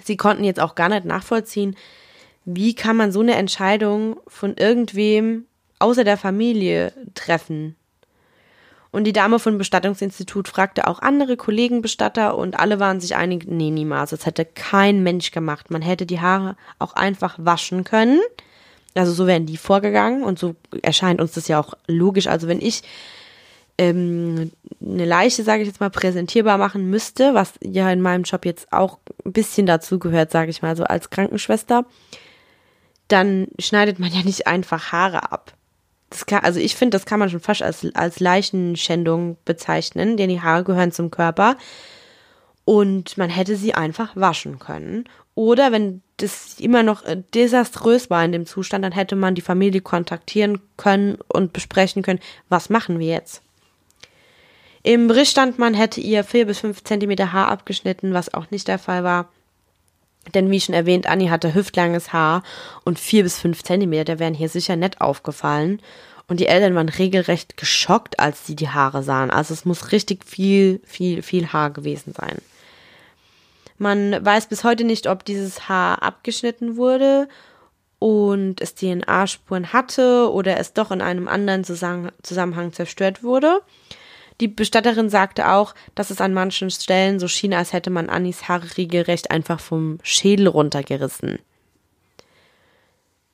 [0.04, 1.76] sie konnten jetzt auch gar nicht nachvollziehen,
[2.46, 5.46] wie kann man so eine Entscheidung von irgendwem
[5.80, 7.76] außer der Familie treffen.
[8.92, 13.70] Und die Dame vom Bestattungsinstitut fragte auch andere Kollegenbestatter und alle waren sich einig, nee,
[13.70, 15.70] niemals, das hätte kein Mensch gemacht.
[15.70, 18.20] Man hätte die Haare auch einfach waschen können.
[18.96, 22.28] Also so wären die vorgegangen und so erscheint uns das ja auch logisch.
[22.28, 22.82] Also wenn ich
[23.78, 28.46] ähm, eine Leiche, sage ich jetzt mal, präsentierbar machen müsste, was ja in meinem Job
[28.46, 31.86] jetzt auch ein bisschen dazu gehört, sage ich mal, so als Krankenschwester,
[33.08, 35.54] dann schneidet man ja nicht einfach Haare ab.
[36.10, 40.30] Das kann, also ich finde, das kann man schon fast als, als Leichenschändung bezeichnen, denn
[40.30, 41.58] die Haare gehören zum Körper
[42.66, 45.06] und man hätte sie einfach waschen können.
[45.36, 49.42] Oder wenn das immer noch äh, desaströs war in dem Zustand, dann hätte man die
[49.42, 53.44] Familie kontaktieren können und besprechen können, was machen wir jetzt?
[54.84, 58.68] Im Bericht stand, man hätte ihr vier bis fünf Zentimeter Haar abgeschnitten, was auch nicht
[58.68, 59.30] der Fall war.
[60.34, 62.44] Denn wie schon erwähnt, Annie hatte hüftlanges Haar
[62.84, 65.82] und vier bis fünf Zentimeter wären hier sicher nett aufgefallen.
[66.28, 69.32] Und die Eltern waren regelrecht geschockt, als sie die Haare sahen.
[69.32, 72.38] Also es muss richtig viel, viel, viel Haar gewesen sein.
[73.78, 77.30] Man weiß bis heute nicht, ob dieses Haar abgeschnitten wurde
[78.00, 83.62] und es DNA-Spuren hatte oder es doch in einem anderen Zusammenhang zerstört wurde.
[84.40, 88.48] Die Bestatterin sagte auch, dass es an manchen Stellen so schien, als hätte man Annis
[88.48, 91.40] Haare regelrecht einfach vom Schädel runtergerissen.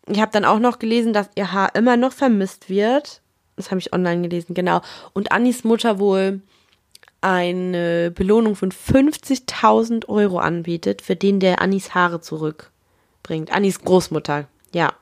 [0.08, 3.22] Ich habe dann auch noch gelesen, dass ihr Haar immer noch vermisst wird.
[3.56, 4.82] Das habe ich online gelesen, genau.
[5.13, 6.42] Und Annis Mutter wohl
[7.22, 13.52] eine Belohnung von 50.000 Euro anbietet, für den der Annis Haare zurückbringt.
[13.52, 14.94] Annis Großmutter, ja.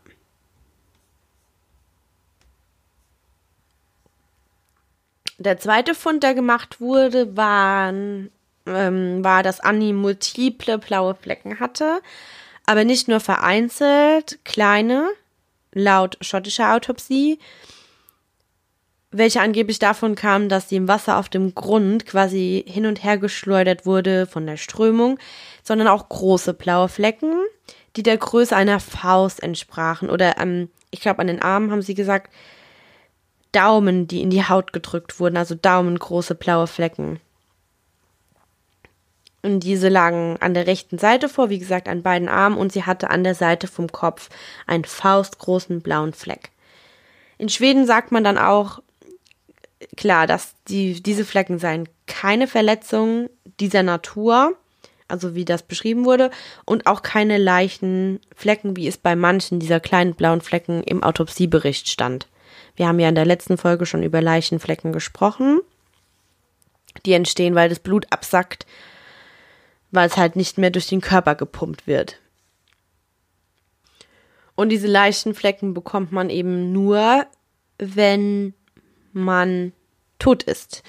[5.42, 8.30] Der zweite Fund, der gemacht wurde, waren,
[8.68, 12.02] ähm, war, dass Annie multiple blaue Flecken hatte,
[12.68, 15.10] aber nicht nur vereinzelt, kleine,
[15.74, 17.40] laut schottischer Autopsie,
[19.10, 23.18] welche angeblich davon kamen, dass sie im Wasser auf dem Grund quasi hin und her
[23.18, 25.18] geschleudert wurde von der Strömung,
[25.64, 27.34] sondern auch große blaue Flecken,
[27.96, 30.12] die der Größe einer Faust entsprachen.
[30.12, 32.32] Oder ähm, ich glaube, an den Armen haben sie gesagt,
[33.52, 37.20] Daumen, die in die Haut gedrückt wurden, also daumengroße blaue Flecken.
[39.44, 42.84] Und diese lagen an der rechten Seite vor, wie gesagt, an beiden Armen und sie
[42.84, 44.30] hatte an der Seite vom Kopf
[44.68, 46.52] einen faustgroßen blauen Fleck.
[47.40, 48.82] In Schweden sagt man dann auch,
[49.98, 54.56] klar, dass die, diese Flecken seien keine Verletzungen dieser Natur,
[55.08, 56.30] also wie das beschrieben wurde,
[56.66, 61.90] und auch keine leichten Flecken, wie es bei manchen dieser kleinen blauen Flecken im Autopsiebericht
[61.90, 62.28] stand.
[62.76, 65.60] Wir haben ja in der letzten Folge schon über Leichenflecken gesprochen.
[67.06, 68.66] Die entstehen, weil das Blut absackt,
[69.92, 72.20] weil es halt nicht mehr durch den Körper gepumpt wird.
[74.56, 77.26] Und diese Leichenflecken bekommt man eben nur,
[77.78, 78.54] wenn
[79.14, 79.74] man
[80.20, 80.84] tot ist.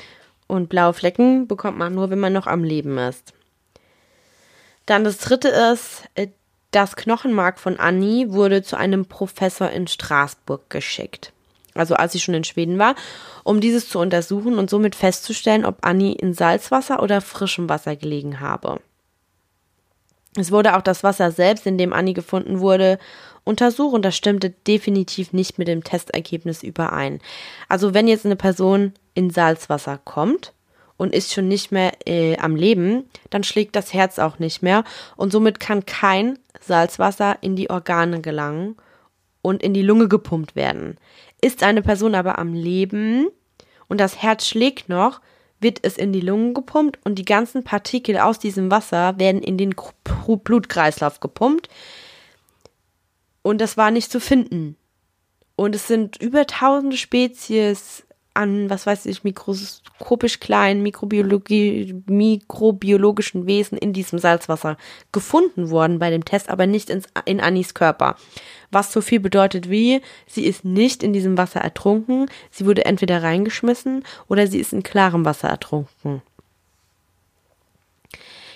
[0.46, 3.32] Und blaue Flecken bekommt man nur, wenn man noch am Leben ist.
[4.84, 6.28] Dann das dritte ist, äh,
[6.72, 11.32] das Knochenmark von Annie wurde zu einem Professor in Straßburg geschickt
[11.74, 12.94] also als sie schon in Schweden war,
[13.44, 18.40] um dieses zu untersuchen und somit festzustellen, ob Annie in Salzwasser oder frischem Wasser gelegen
[18.40, 18.80] habe.
[20.36, 22.98] Es wurde auch das Wasser selbst, in dem Annie gefunden wurde,
[23.44, 27.20] untersucht und das stimmte definitiv nicht mit dem Testergebnis überein.
[27.68, 30.52] Also wenn jetzt eine Person in Salzwasser kommt
[30.96, 34.84] und ist schon nicht mehr äh, am Leben, dann schlägt das Herz auch nicht mehr
[35.16, 38.76] und somit kann kein Salzwasser in die Organe gelangen
[39.42, 40.96] und in die Lunge gepumpt werden.
[41.42, 43.28] Ist eine Person aber am Leben
[43.88, 45.20] und das Herz schlägt noch,
[45.60, 49.58] wird es in die Lungen gepumpt und die ganzen Partikel aus diesem Wasser werden in
[49.58, 49.74] den
[50.26, 51.68] Blutkreislauf gepumpt.
[53.42, 54.76] Und das war nicht zu finden.
[55.56, 63.78] Und es sind über tausende Spezies an, was weiß ich, mikroskopisch kleinen Mikrobiologie, mikrobiologischen Wesen
[63.78, 64.76] in diesem Salzwasser
[65.12, 68.16] gefunden worden bei dem Test, aber nicht ins, in Annis Körper.
[68.70, 73.22] Was so viel bedeutet wie, sie ist nicht in diesem Wasser ertrunken, sie wurde entweder
[73.22, 76.22] reingeschmissen oder sie ist in klarem Wasser ertrunken.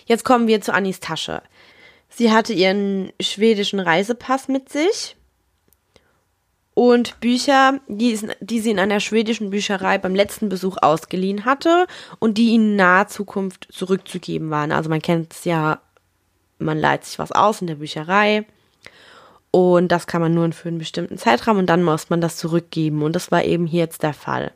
[0.07, 1.43] Jetzt kommen wir zu Annis Tasche.
[2.09, 5.17] Sie hatte ihren schwedischen Reisepass mit sich
[6.77, 11.87] und Bücher, die, die sie in einer schwedischen Bücherei beim letzten Besuch ausgeliehen hatte
[12.19, 14.73] und die in naher Zukunft zurückzugeben waren.
[14.73, 15.81] Also man kennt es ja,
[16.59, 18.45] man leiht sich was aus in der Bücherei
[19.53, 23.03] und das kann man nur für einen bestimmten Zeitraum und dann muss man das zurückgeben
[23.03, 24.53] und das war eben hier jetzt der Fall.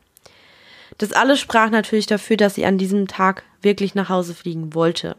[0.98, 5.16] Das alles sprach natürlich dafür, dass sie an diesem Tag wirklich nach Hause fliegen wollte.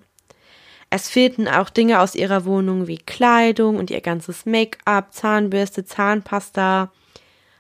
[0.94, 6.92] Es fehlten auch Dinge aus ihrer Wohnung wie Kleidung und ihr ganzes Make-up, Zahnbürste, Zahnpasta,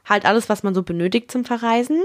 [0.03, 2.03] halt alles, was man so benötigt zum Verreisen.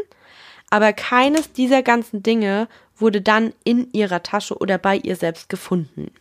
[0.70, 6.12] Aber keines dieser ganzen Dinge wurde dann in ihrer Tasche oder bei ihr selbst gefunden.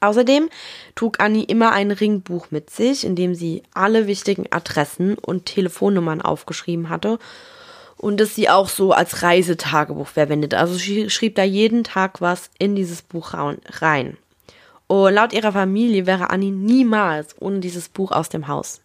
[0.00, 0.48] Außerdem
[0.94, 6.22] trug Annie immer ein Ringbuch mit sich, in dem sie alle wichtigen Adressen und Telefonnummern
[6.22, 7.18] aufgeschrieben hatte
[7.96, 10.54] und das sie auch so als Reisetagebuch verwendet.
[10.54, 14.16] Also sie schrieb da jeden Tag was in dieses Buch rein.
[14.86, 18.80] Und laut ihrer Familie wäre Annie niemals ohne dieses Buch aus dem Haus.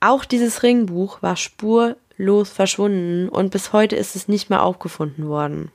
[0.00, 5.72] Auch dieses Ringbuch war spurlos verschwunden und bis heute ist es nicht mehr aufgefunden worden.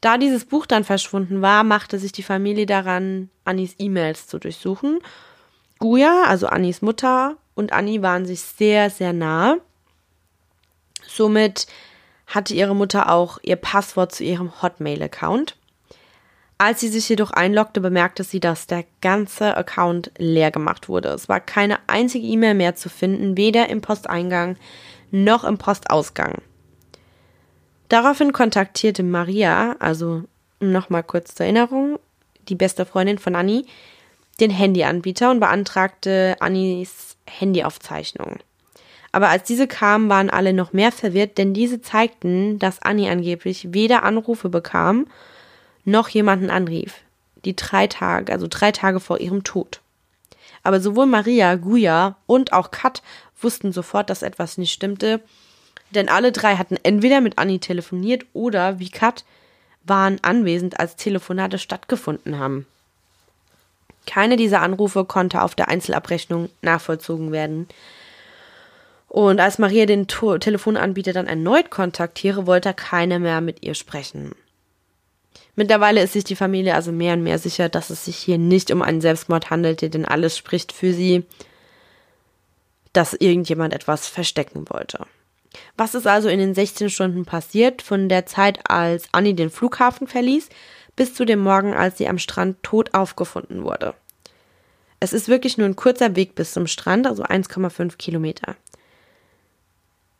[0.00, 5.00] Da dieses Buch dann verschwunden war, machte sich die Familie daran, Annis E-Mails zu durchsuchen.
[5.80, 9.56] Guya, also Annis Mutter, und Annie waren sich sehr, sehr nah.
[11.08, 11.66] Somit
[12.26, 15.56] hatte ihre Mutter auch ihr Passwort zu ihrem Hotmail-Account.
[16.58, 21.08] Als sie sich jedoch einloggte, bemerkte sie, dass der ganze Account leer gemacht wurde.
[21.10, 24.56] Es war keine einzige E-Mail mehr zu finden, weder im Posteingang
[25.10, 26.42] noch im Postausgang.
[27.88, 30.24] Daraufhin kontaktierte Maria, also
[30.60, 31.98] nochmal kurz zur Erinnerung,
[32.48, 33.64] die beste Freundin von Annie,
[34.40, 38.40] den Handyanbieter und beantragte Annies Handyaufzeichnung.
[39.18, 43.72] Aber als diese kamen, waren alle noch mehr verwirrt, denn diese zeigten, dass Annie angeblich
[43.72, 45.08] weder Anrufe bekam,
[45.84, 46.94] noch jemanden anrief.
[47.44, 49.80] Die drei Tage, also drei Tage vor ihrem Tod.
[50.62, 53.02] Aber sowohl Maria, Guya und auch Kat
[53.40, 55.20] wussten sofort, dass etwas nicht stimmte,
[55.90, 59.24] denn alle drei hatten entweder mit Annie telefoniert oder, wie Kat,
[59.82, 62.68] waren anwesend, als Telefonate stattgefunden haben.
[64.06, 67.66] Keine dieser Anrufe konnte auf der Einzelabrechnung nachvollzogen werden.
[69.08, 74.32] Und als Maria den to Telefonanbieter dann erneut kontaktiere, wollte keiner mehr mit ihr sprechen.
[75.56, 78.70] Mittlerweile ist sich die Familie also mehr und mehr sicher, dass es sich hier nicht
[78.70, 81.24] um einen Selbstmord handelte, denn alles spricht für sie,
[82.92, 85.06] dass irgendjemand etwas verstecken wollte.
[85.76, 90.06] Was ist also in den 16 Stunden passiert, von der Zeit, als Annie den Flughafen
[90.06, 90.48] verließ,
[90.94, 93.94] bis zu dem Morgen, als sie am Strand tot aufgefunden wurde?
[95.00, 98.56] Es ist wirklich nur ein kurzer Weg bis zum Strand, also 1,5 Kilometer.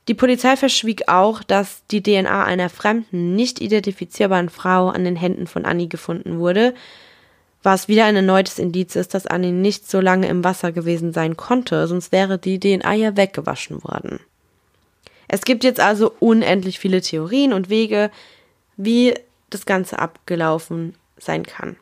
[0.09, 5.47] Die Polizei verschwieg auch, dass die DNA einer fremden, nicht identifizierbaren Frau an den Händen
[5.47, 6.75] von Annie gefunden wurde,
[7.63, 11.37] was wieder ein erneutes Indiz ist, dass Annie nicht so lange im Wasser gewesen sein
[11.37, 14.21] konnte, sonst wäre die DNA ja weggewaschen worden.
[15.29, 18.11] Es gibt jetzt also unendlich viele Theorien und Wege,
[18.79, 19.15] wie
[19.51, 21.77] das Ganze abgelaufen sein kann.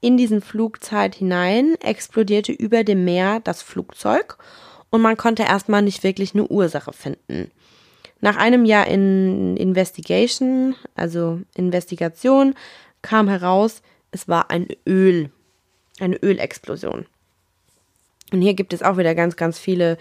[0.00, 4.38] in diesen Flugzeit hinein explodierte über dem Meer das Flugzeug
[4.90, 7.50] und man konnte erstmal nicht wirklich eine Ursache finden.
[8.20, 12.54] Nach einem Jahr in Investigation, also Investigation,
[13.02, 15.30] kam heraus, es war ein Öl,
[15.98, 17.06] eine Ölexplosion.
[18.32, 19.98] Und hier gibt es auch wieder ganz, ganz viele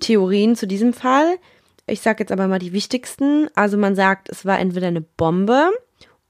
[0.00, 1.38] Theorien zu diesem Fall.
[1.86, 3.48] Ich sage jetzt aber mal die wichtigsten.
[3.54, 5.70] Also man sagt, es war entweder eine Bombe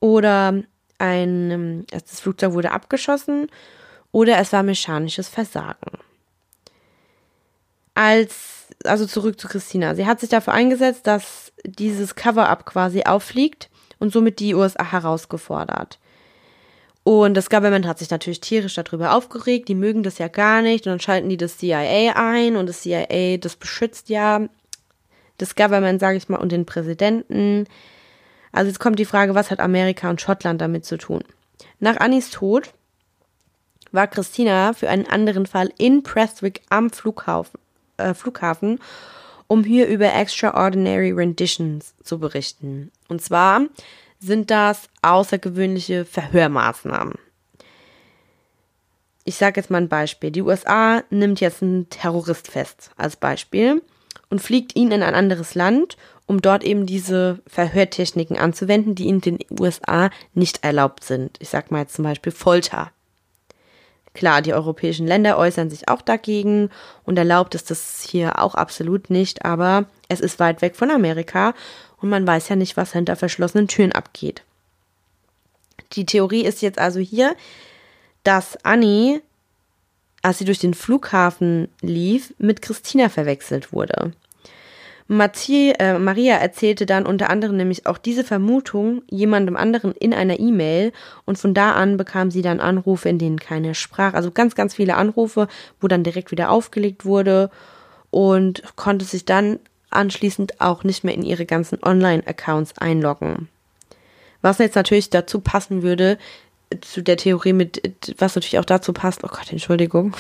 [0.01, 0.63] oder
[0.99, 3.49] ein, ähm, das Flugzeug wurde abgeschossen
[4.13, 5.99] oder es war mechanisches Versagen.
[7.95, 9.95] Als, also zurück zu Christina.
[9.95, 13.69] Sie hat sich dafür eingesetzt, dass dieses Cover-up quasi auffliegt
[13.99, 15.99] und somit die USA herausgefordert.
[17.05, 20.87] Und das Government hat sich natürlich tierisch darüber aufgeregt, die mögen das ja gar nicht
[20.87, 24.47] und dann schalten die das CIA ein und das CIA, das beschützt ja
[25.39, 27.67] das Government, sage ich mal, und den Präsidenten.
[28.53, 31.25] Also jetzt kommt die Frage, was hat Amerika und Schottland damit zu tun?
[31.81, 32.73] Nach Annis Tod
[33.91, 37.59] war Christina für einen anderen Fall in Prestwick am Flughafen,
[37.97, 38.79] äh, Flughafen
[39.53, 42.91] um hier über Extraordinary Renditions zu berichten.
[43.09, 43.67] Und zwar
[44.23, 47.15] sind das außergewöhnliche Verhörmaßnahmen.
[49.25, 50.31] Ich sage jetzt mal ein Beispiel.
[50.31, 53.83] Die USA nimmt jetzt einen Terrorist fest als Beispiel
[54.31, 55.97] und fliegt ihn in ein anderes Land,
[56.27, 61.37] um dort eben diese Verhörtechniken anzuwenden, die in den USA nicht erlaubt sind.
[61.41, 62.91] Ich sage mal jetzt zum Beispiel Folter.
[64.15, 66.71] Klar, die europäischen Länder äußern sich auch dagegen
[67.05, 71.55] und erlaubt es das hier auch absolut nicht, aber es ist weit weg von Amerika
[72.03, 74.43] und man weiß ja nicht, was hinter verschlossenen Türen abgeht.
[75.93, 77.37] Die Theorie ist jetzt also hier,
[78.25, 79.21] dass Annie,
[80.23, 84.13] als sie durch den Flughafen lief, mit Christina verwechselt wurde.
[85.09, 90.39] Mathieu, äh, Maria erzählte dann unter anderem nämlich auch diese Vermutung jemandem anderen in einer
[90.39, 90.93] E-Mail
[91.27, 94.15] und von da an bekam sie dann Anrufe, in denen keine sprach.
[94.15, 95.49] Also ganz, ganz viele Anrufe,
[95.81, 97.51] wo dann direkt wieder aufgelegt wurde
[98.11, 99.59] und konnte sich dann
[99.93, 103.49] anschließend auch nicht mehr in ihre ganzen Online-Accounts einloggen.
[104.41, 106.19] Was jetzt natürlich dazu passen würde,
[106.81, 110.17] zu der Theorie mit, was natürlich auch dazu passt, oh Gott, Entschuldigung,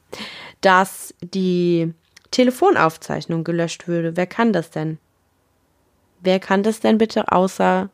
[0.60, 1.92] dass die
[2.30, 4.16] Telefonaufzeichnung gelöscht würde.
[4.16, 4.98] Wer kann das denn?
[6.20, 7.88] Wer kann das denn bitte außer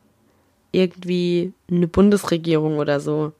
[0.71, 3.33] irgendwie eine Bundesregierung oder so?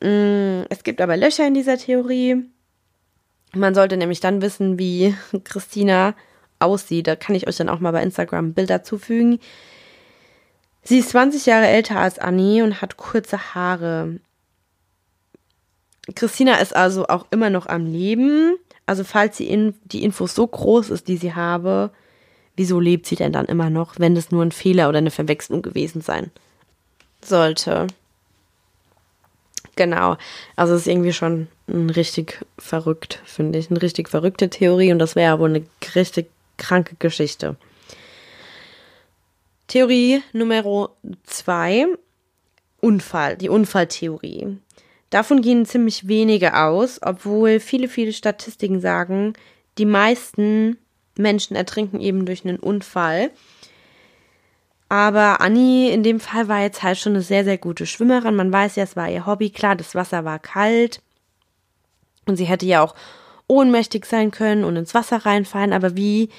[0.00, 2.44] Mm, es gibt aber Löcher in dieser Theorie.
[3.54, 6.14] Man sollte nämlich dann wissen, wie Christina
[6.62, 7.06] aussieht.
[7.06, 9.38] Da kann ich euch dann auch mal bei Instagram Bilder zufügen.
[10.82, 14.18] Sie ist 20 Jahre älter als Annie und hat kurze Haare.
[16.14, 18.56] Christina ist also auch immer noch am Leben.
[18.86, 21.90] Also falls die, in, die Infos so groß ist, die sie habe,
[22.56, 25.62] wieso lebt sie denn dann immer noch, wenn das nur ein Fehler oder eine Verwechslung
[25.62, 26.30] gewesen sein
[27.24, 27.86] sollte?
[29.76, 30.16] Genau.
[30.56, 33.70] Also es ist irgendwie schon ein richtig verrückt, finde ich.
[33.70, 37.56] Eine richtig verrückte Theorie und das wäre wohl eine richtig kranke Geschichte.
[39.68, 40.90] Theorie Nummer
[41.24, 41.86] zwei.
[42.80, 44.58] Unfall, die Unfalltheorie.
[45.10, 49.34] Davon gehen ziemlich wenige aus, obwohl viele, viele Statistiken sagen,
[49.78, 50.78] die meisten
[51.16, 53.30] Menschen ertrinken eben durch einen Unfall.
[54.88, 58.34] Aber Annie in dem Fall war jetzt halt schon eine sehr, sehr gute Schwimmerin.
[58.34, 59.50] Man weiß ja, es war ihr Hobby.
[59.50, 61.00] Klar, das Wasser war kalt.
[62.26, 62.94] Und sie hätte ja auch
[63.46, 65.72] ohnmächtig sein können und ins Wasser reinfallen.
[65.72, 66.30] Aber wie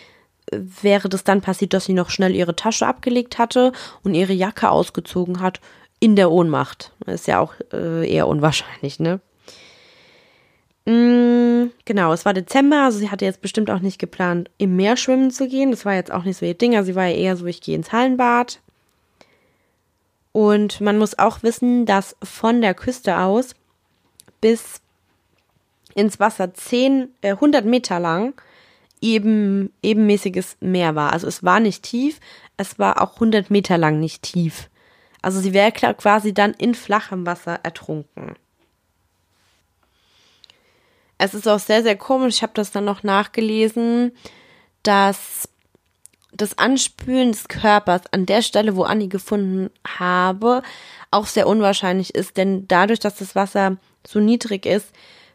[0.51, 3.71] wäre das dann passiert, dass sie noch schnell ihre Tasche abgelegt hatte
[4.03, 5.59] und ihre Jacke ausgezogen hat?
[6.03, 6.91] in der Ohnmacht.
[7.05, 9.21] Ist ja auch äh, eher unwahrscheinlich, ne?
[10.85, 14.97] Mm, genau, es war Dezember, also sie hatte jetzt bestimmt auch nicht geplant, im Meer
[14.97, 15.71] schwimmen zu gehen.
[15.71, 16.75] Das war jetzt auch nicht so ihr Ding.
[16.75, 18.59] Also sie war ja eher so, ich gehe ins Hallenbad.
[20.33, 23.55] Und man muss auch wissen, dass von der Küste aus
[24.41, 24.81] bis
[25.95, 28.33] ins Wasser 10, äh, 100 Meter lang
[29.01, 31.13] eben, ebenmäßiges Meer war.
[31.13, 32.19] Also es war nicht tief,
[32.57, 34.69] es war auch 100 Meter lang nicht tief.
[35.21, 38.35] Also sie wäre quasi dann in flachem Wasser ertrunken.
[41.17, 44.11] Es ist auch sehr, sehr komisch, ich habe das dann noch nachgelesen,
[44.83, 45.47] dass
[46.33, 50.63] das Anspülen des Körpers an der Stelle, wo Annie gefunden habe,
[51.11, 54.87] auch sehr unwahrscheinlich ist, denn dadurch, dass das Wasser so niedrig ist,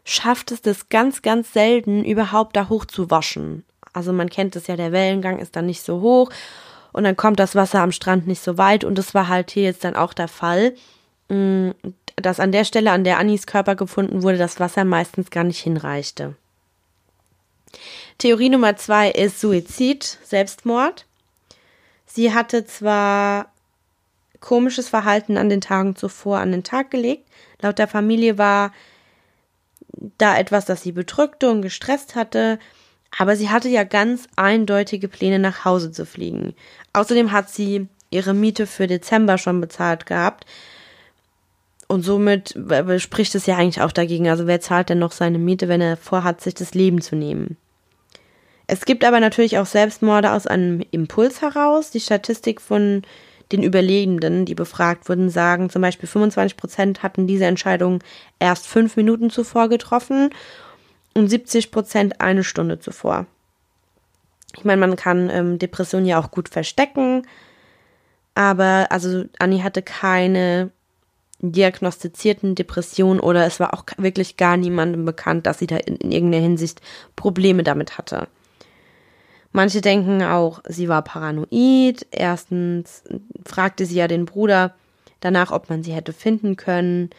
[0.09, 3.63] schafft es das ganz, ganz selten überhaupt da hoch zu waschen.
[3.93, 6.31] Also man kennt es ja, der Wellengang ist dann nicht so hoch
[6.91, 9.63] und dann kommt das Wasser am Strand nicht so weit und das war halt hier
[9.63, 10.73] jetzt dann auch der Fall,
[11.29, 11.71] mm,
[12.15, 15.59] dass an der Stelle, an der Annis Körper gefunden wurde, das Wasser meistens gar nicht
[15.59, 16.35] hinreichte.
[18.17, 21.05] Theorie Nummer zwei ist Suizid, Selbstmord.
[22.05, 23.51] Sie hatte zwar
[24.39, 27.27] komisches Verhalten an den Tagen zuvor an den Tag gelegt.
[27.61, 28.71] Laut der Familie war
[30.17, 32.59] da etwas, das sie bedrückte und gestresst hatte.
[33.17, 36.53] Aber sie hatte ja ganz eindeutige Pläne, nach Hause zu fliegen.
[36.93, 40.45] Außerdem hat sie ihre Miete für Dezember schon bezahlt gehabt.
[41.87, 42.55] Und somit
[42.97, 44.29] spricht es ja eigentlich auch dagegen.
[44.29, 47.57] Also wer zahlt denn noch seine Miete, wenn er vorhat, sich das Leben zu nehmen?
[48.67, 51.89] Es gibt aber natürlich auch Selbstmorde aus einem Impuls heraus.
[51.89, 53.01] Die Statistik von
[53.51, 57.99] den Überlebenden, die befragt wurden, sagen zum Beispiel 25 Prozent hatten diese Entscheidung
[58.39, 60.29] erst fünf Minuten zuvor getroffen
[61.15, 63.25] und 70 Prozent eine Stunde zuvor.
[64.55, 67.27] Ich meine, man kann ähm, Depressionen ja auch gut verstecken,
[68.35, 70.71] aber also Annie hatte keine
[71.41, 76.11] diagnostizierten Depressionen oder es war auch wirklich gar niemandem bekannt, dass sie da in, in
[76.11, 76.81] irgendeiner Hinsicht
[77.15, 78.27] Probleme damit hatte.
[79.51, 82.05] Manche denken auch, sie war paranoid.
[82.11, 83.03] Erstens
[83.45, 84.75] fragte sie ja den Bruder
[85.19, 87.09] danach, ob man sie hätte finden können.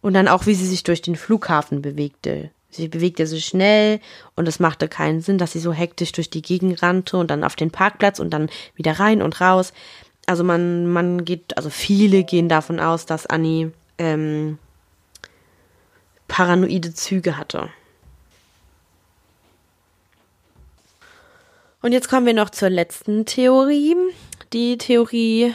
[0.00, 2.50] Und dann auch, wie sie sich durch den Flughafen bewegte.
[2.70, 4.00] Sie bewegte sich schnell
[4.34, 7.44] und es machte keinen Sinn, dass sie so hektisch durch die Gegend rannte und dann
[7.44, 9.72] auf den Parkplatz und dann wieder rein und raus.
[10.26, 14.58] Also man, man geht, also viele gehen davon aus, dass Annie ähm,
[16.28, 17.68] paranoide Züge hatte.
[21.82, 23.96] Und jetzt kommen wir noch zur letzten Theorie.
[24.52, 25.52] Die Theorie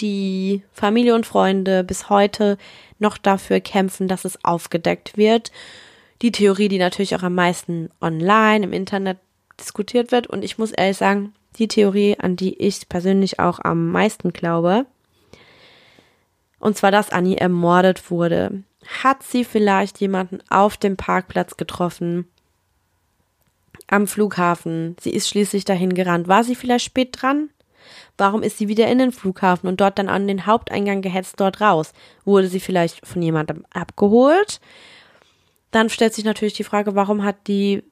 [0.00, 2.56] die Familie und Freunde bis heute
[2.98, 5.52] noch dafür kämpfen, dass es aufgedeckt wird.
[6.22, 9.18] Die Theorie, die natürlich auch am meisten online im Internet
[9.60, 10.26] diskutiert wird.
[10.26, 14.86] Und ich muss ehrlich sagen, die Theorie, an die ich persönlich auch am meisten glaube,
[16.60, 18.64] und zwar, dass Annie ermordet wurde.
[19.02, 22.28] Hat sie vielleicht jemanden auf dem Parkplatz getroffen?
[23.88, 24.96] Am Flughafen.
[25.00, 26.28] Sie ist schließlich dahin gerannt.
[26.28, 27.50] War sie vielleicht spät dran?
[28.18, 31.60] Warum ist sie wieder in den Flughafen und dort dann an den Haupteingang gehetzt dort
[31.60, 31.92] raus?
[32.24, 34.60] Wurde sie vielleicht von jemandem abgeholt?
[35.70, 37.82] Dann stellt sich natürlich die Frage, warum hat die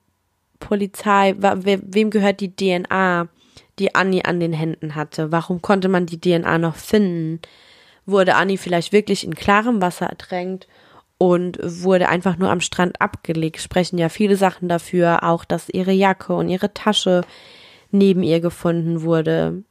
[0.58, 3.28] Polizei, wem gehört die DNA,
[3.78, 5.32] die Annie an den Händen hatte?
[5.32, 7.40] Warum konnte man die DNA noch finden?
[8.04, 10.66] Wurde Annie vielleicht wirklich in klarem Wasser ertränkt
[11.18, 13.60] und wurde einfach nur am Strand abgelegt?
[13.60, 17.22] Sprechen ja viele Sachen dafür, auch dass ihre Jacke und ihre Tasche
[17.90, 19.62] neben ihr gefunden wurde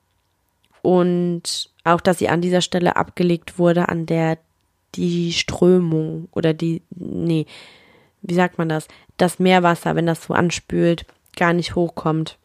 [0.86, 4.38] und auch, dass sie an dieser Stelle abgelegt wurde, an der
[4.93, 7.48] die Strömung oder die, nee,
[8.22, 8.88] wie sagt man das,
[9.18, 12.38] das Meerwasser, wenn das so anspült, gar nicht hochkommt.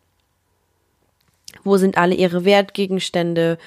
[1.65, 3.59] Wo sind alle ihre Wertgegenstände?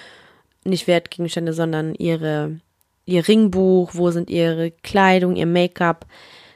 [0.64, 2.60] Nicht Wertgegenstände, sondern ihre,
[3.06, 6.06] ihr Ringbuch, wo sind ihre Kleidung, ihr Make-up?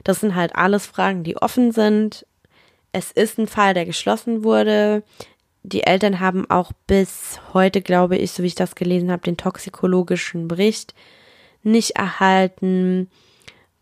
[0.04, 2.26] Das sind halt alles Fragen, die offen sind.
[2.92, 5.04] Es ist ein Fall, der geschlossen wurde.
[5.64, 9.36] Die Eltern haben auch bis heute, glaube ich, so wie ich das gelesen habe, den
[9.36, 10.94] toxikologischen Bericht
[11.64, 13.10] nicht erhalten.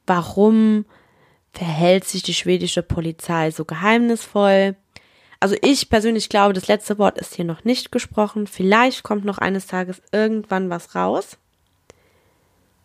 [0.07, 0.85] Warum
[1.53, 4.75] verhält sich die schwedische Polizei so geheimnisvoll?
[5.39, 8.47] Also ich persönlich glaube, das letzte Wort ist hier noch nicht gesprochen.
[8.47, 11.37] Vielleicht kommt noch eines Tages irgendwann was raus.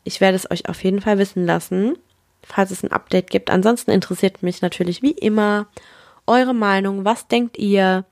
[0.05, 1.99] Ich werde es euch auf jeden Fall wissen lassen,
[2.43, 3.51] falls es ein Update gibt.
[3.51, 5.67] Ansonsten interessiert mich natürlich wie immer
[6.27, 7.05] eure Meinung.
[7.05, 8.05] Was denkt ihr?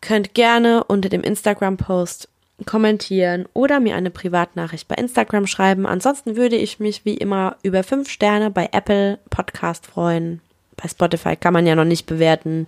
[0.00, 2.28] Könnt gerne unter dem Instagram-Post
[2.66, 5.86] kommentieren oder mir eine Privatnachricht bei Instagram schreiben.
[5.86, 10.40] Ansonsten würde ich mich wie immer über fünf Sterne bei Apple Podcast freuen.
[10.76, 12.66] Bei Spotify kann man ja noch nicht bewerten.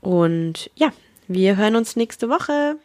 [0.00, 0.92] Und ja,
[1.28, 2.76] wir hören uns nächste Woche.